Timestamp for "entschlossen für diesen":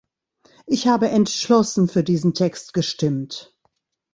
1.09-2.33